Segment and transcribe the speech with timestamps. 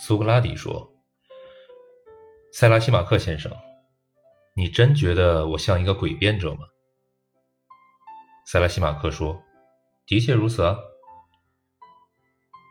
[0.00, 0.94] 苏格拉底说
[2.52, 3.52] ：“塞拉西马克先生，
[4.54, 6.60] 你真觉得我像一个诡辩者吗？”
[8.46, 9.42] 塞拉西马克说
[10.06, 10.76] ：“的确如此啊。”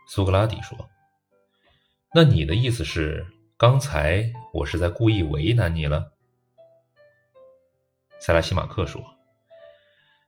[0.08, 0.88] 苏格拉底说
[2.14, 3.26] ：“那你的意思是，
[3.58, 6.14] 刚才我是在故意为难你了？”
[8.18, 9.04] 塞拉西马克说：“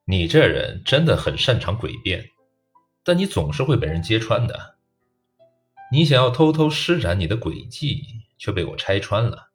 [0.05, 2.23] 你这人真的很擅长诡辩，
[3.03, 4.77] 但你总是会被人揭穿的。
[5.93, 8.05] 你想要偷偷施展你的诡计，
[8.39, 9.51] 却被我拆穿了。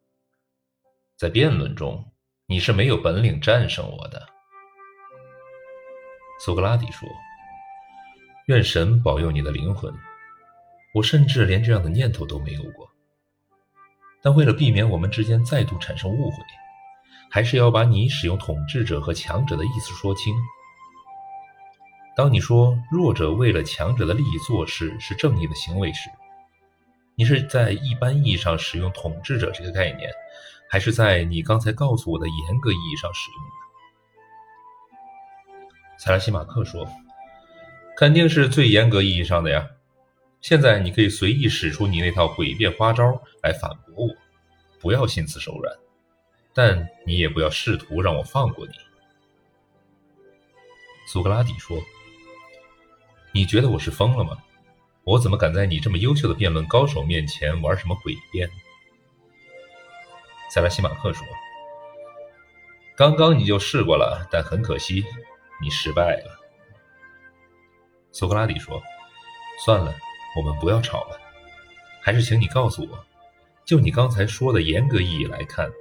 [1.17, 2.12] 在辩论中，
[2.45, 4.27] 你是没有本领战胜我的。”
[6.43, 7.07] 苏格拉底说
[8.48, 9.93] ：“愿神保佑你的灵魂。
[10.93, 12.90] 我甚至连这样的念头都没有过。
[14.21, 16.38] 但为了避免我们之间再度产生误会。”
[17.31, 20.34] 还是要把你使用统治者和强者的意思说清。
[22.15, 26.09] 当你说弱者为了强者的利益做事是正义的行为时，
[27.15, 30.12] 你是在一般意义上使用统治者这个概念，
[30.70, 33.51] 还是在你刚才告诉我的严格意义上使用的？
[35.98, 36.85] 塞拉西马克说
[37.95, 39.65] ：“肯定是最严格意义上的呀。
[40.41, 44.15] 现在你可以随意使出你那套诡辩花招来反驳我，
[44.79, 45.73] 不要心慈手软。”
[46.53, 48.73] 但你也不要试图让我放过你，
[51.05, 51.77] 苏格拉底说
[53.34, 54.37] ：“你觉得我是疯了吗？
[55.05, 58.49] 我怎么敢在你这么优秀的辩论高手面前玩什么诡辩？”
[60.51, 61.25] 塞拉西马克说
[62.97, 65.06] ：“刚刚你就试过了，但很可惜，
[65.62, 66.39] 你失败了。”
[68.12, 68.81] 苏格拉底说
[69.63, 69.94] ：“算了，
[70.38, 71.19] 我们不要吵了，
[72.01, 73.06] 还是请你告诉我，
[73.66, 75.72] 就你刚才说的严格意义来看。”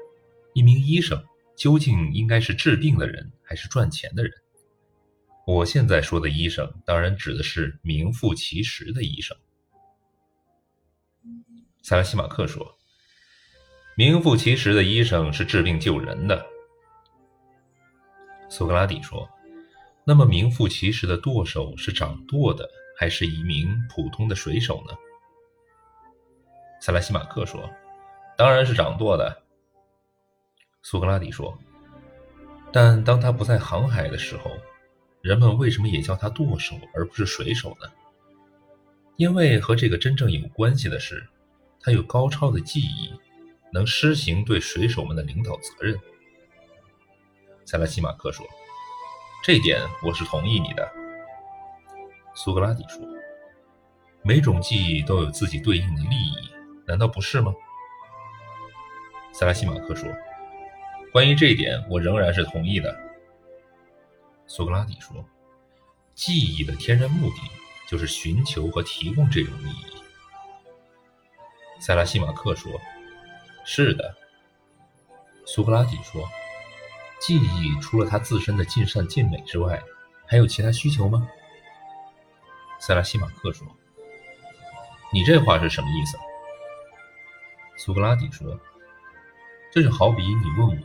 [0.54, 1.20] 一名医生
[1.56, 4.32] 究竟应该是治病的人，还是赚钱的人？
[5.46, 9.36] 我现在说的医生，当然指的是名副其实的医生。
[11.82, 12.78] 塞拉西马克说
[13.94, 16.46] ：“名副其实的医生是治病救人的。”
[18.48, 19.28] 苏格拉底说
[20.02, 22.66] ：“那么名副其实的舵手是掌舵的，
[22.98, 24.94] 还是一名普通的水手呢？”
[26.80, 27.70] 塞拉西马克说
[28.36, 29.42] ：“当然是掌舵的。”
[30.82, 31.58] 苏格拉底说
[32.72, 34.50] ：“但当他不在航海的时候，
[35.24, 37.90] 人们为什么也叫他舵手而不是水手呢？
[39.16, 41.26] 因为和这个真正有关系的是，
[41.80, 43.10] 他有高超的技艺，
[43.72, 45.98] 能施行对水手们的领导责任。”
[47.64, 48.46] 塞拉西马克说
[49.42, 50.86] ：“这点我是同意你的。”
[52.36, 53.00] 苏格拉底说
[54.22, 56.34] ：“每种技艺都有自己对应的利益，
[56.86, 57.50] 难道不是吗？”
[59.32, 60.06] 塞拉西马克说。
[61.10, 62.94] 关于这一点，我仍然是同意的。
[64.46, 65.24] 苏格拉底说
[66.14, 67.36] ：“记忆的天然目的
[67.88, 69.86] 就是寻求和提供这种利益。”
[71.80, 72.70] 塞拉西马克说
[73.64, 74.14] ：“是的。”
[75.46, 76.28] 苏格拉底说
[77.20, 79.82] ：“记忆除了它自身的尽善尽美之外，
[80.26, 81.28] 还有其他需求吗？”
[82.78, 83.66] 塞拉西马克说
[85.12, 86.18] ：“你这话是什么意思？”
[87.76, 88.60] 苏格拉底说
[89.72, 90.76] ：“这就好比你问我。”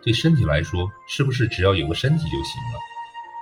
[0.00, 2.78] 对身体来说，是不是只要有个身体就行了？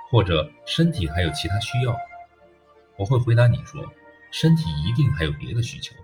[0.09, 1.95] 或者身体还有其他需要？
[2.97, 3.83] 我会回答你说，
[4.31, 5.95] 身体一定还有别的需求。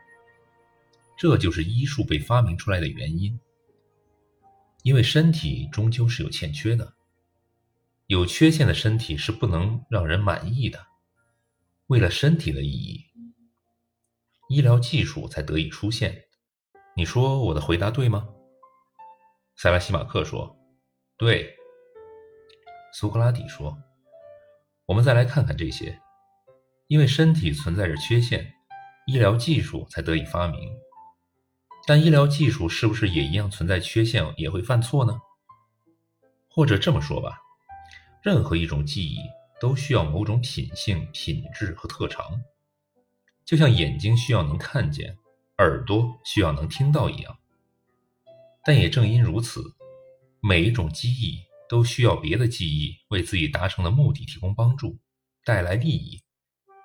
[1.17, 3.39] 这就是医术被发明出来的原因。
[4.83, 6.93] 因为身体终究是有欠缺的，
[8.07, 10.85] 有缺陷的身体是不能让人满意的。
[11.87, 13.05] 为了身体的意义，
[14.49, 16.25] 医疗技术才得以出现。
[16.97, 18.27] 你说我的回答对吗？
[19.55, 20.57] 塞拉西马克说
[21.17, 21.55] ：“对。”
[22.93, 23.77] 苏格拉底说
[24.85, 25.99] ：“我们再来看看这些，
[26.87, 28.53] 因为身体存在着缺陷，
[29.07, 30.69] 医疗技术才得以发明。
[31.87, 35.19] 但医疗技术是不是也一样存在缺陷，也会犯错呢？
[36.49, 37.39] 或者这么说吧，
[38.21, 39.19] 任何一种技艺
[39.59, 42.41] 都需要某种品性、品质和特长，
[43.45, 45.17] 就像眼睛需要能看见，
[45.59, 47.37] 耳朵需要能听到一样。”
[48.65, 49.75] 但也正因如此，
[50.41, 51.39] 每一种记忆
[51.69, 54.97] 都需要别的记忆为自己达成的目的提供帮助，
[55.45, 56.21] 带来利益。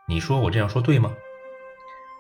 [0.06, 1.12] 你说我这样说对吗？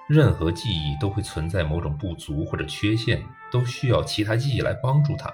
[0.08, 3.22] 任何记忆都会存在某种不足或者缺陷，
[3.52, 5.32] 都需要其他记忆来帮助它。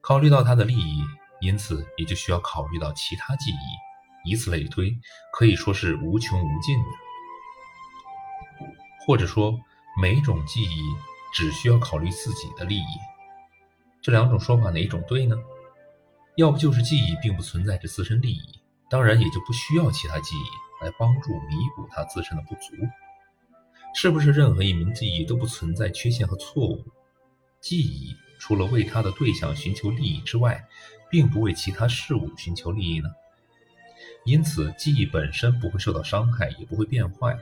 [0.00, 1.02] 考虑到它的利益，
[1.40, 4.92] 因此也就需要考虑到其他记忆，以此类推，
[5.32, 6.84] 可以说是无穷无尽的。
[9.06, 9.58] 或者说，
[10.00, 10.80] 每种记忆
[11.32, 12.84] 只需要考虑自己的利益。
[14.02, 15.36] 这两种说法哪一种对呢？
[16.40, 22.74] 要不就是记忆并不存在着自身利益，当然也就不需要其他记忆来帮助弥补它自身的不足；
[23.94, 26.82] 是不是任何一名记忆都不存在缺陷和错误？
[27.60, 30.66] 记忆除了为它的对象寻求利益之外，
[31.10, 33.10] 并不为其他事物寻求利益呢？
[34.24, 37.38] 因此，记忆本身不会受到伤害，也不会变坏。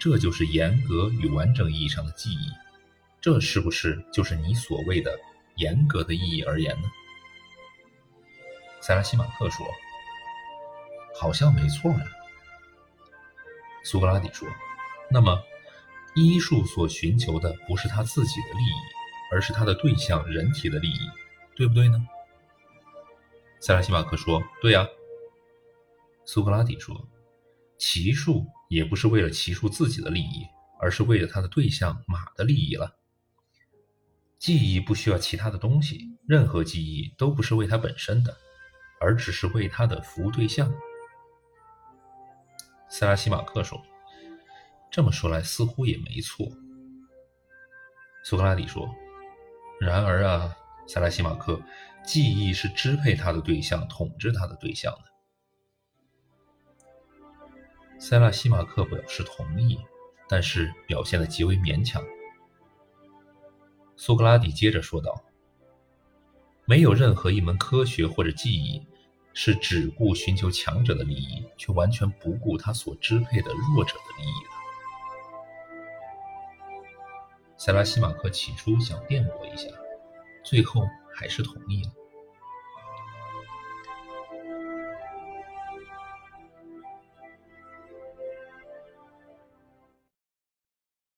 [0.00, 2.50] 这就是严格与完整意义上的记忆。
[3.20, 5.16] 这是不是就是你所谓的
[5.54, 6.88] 严格的意义而言呢？
[8.86, 9.66] 塞拉西马克说
[11.18, 12.04] ：“好像没错呀。”
[13.82, 14.46] 苏格拉底说
[15.10, 15.42] ：“那么，
[16.14, 20.98] 医术所寻求的不是他自己的利益，而是他的对象人体的利益，
[21.56, 22.06] 对不对呢？”
[23.58, 24.86] 塞拉西马克说：“对呀。”
[26.26, 27.08] 苏格拉底说
[27.80, 30.46] ：“骑术也不是为了骑术自己的利益，
[30.78, 32.98] 而是为了他的对象马的利益了。
[34.38, 38.36] 记忆不需要其他的东西，任何记忆都不是为它本身的。”
[39.04, 40.72] 而只是为他的服务对象，
[42.88, 43.78] 塞拉西马克说
[44.90, 46.46] ：“这么说来，似乎也没错。”
[48.24, 48.88] 苏格拉底说
[49.78, 50.56] ：“然而啊，
[50.86, 51.60] 塞拉西马克，
[52.02, 55.02] 记忆是支配他的对象、统治他的对象的。”
[58.00, 59.78] 塞拉西马克表示同意，
[60.30, 62.02] 但是表现的极为勉强。
[63.96, 65.24] 苏格拉底接着说道
[66.64, 68.82] ：“没有任何一门科学或者技艺。”
[69.34, 74.50] 是只顾寻求强者的利益，却完全不顾他所支配的弱者的利益的。
[77.58, 79.68] 塞拉西马克起初想辩驳一下，
[80.44, 81.90] 最后还是同意了。